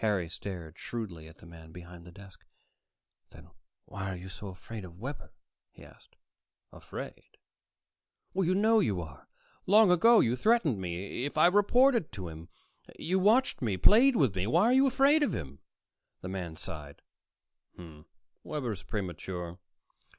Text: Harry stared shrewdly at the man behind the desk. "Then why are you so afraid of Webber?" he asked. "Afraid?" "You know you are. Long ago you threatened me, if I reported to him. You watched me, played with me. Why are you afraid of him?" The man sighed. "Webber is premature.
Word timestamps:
Harry 0.00 0.28
stared 0.28 0.78
shrewdly 0.78 1.26
at 1.26 1.38
the 1.38 1.46
man 1.46 1.72
behind 1.72 2.04
the 2.04 2.12
desk. 2.12 2.44
"Then 3.30 3.48
why 3.86 4.10
are 4.10 4.14
you 4.14 4.28
so 4.28 4.48
afraid 4.48 4.84
of 4.84 5.00
Webber?" 5.00 5.32
he 5.70 5.82
asked. 5.82 6.16
"Afraid?" 6.70 7.38
"You 8.34 8.54
know 8.54 8.80
you 8.80 9.00
are. 9.00 9.26
Long 9.64 9.90
ago 9.90 10.20
you 10.20 10.36
threatened 10.36 10.78
me, 10.82 11.24
if 11.24 11.38
I 11.38 11.46
reported 11.46 12.12
to 12.12 12.28
him. 12.28 12.50
You 12.98 13.18
watched 13.18 13.62
me, 13.62 13.78
played 13.78 14.16
with 14.16 14.36
me. 14.36 14.46
Why 14.46 14.64
are 14.64 14.74
you 14.74 14.86
afraid 14.86 15.22
of 15.22 15.32
him?" 15.32 15.60
The 16.20 16.28
man 16.28 16.56
sighed. 16.56 17.00
"Webber 18.42 18.72
is 18.72 18.82
premature. 18.82 19.58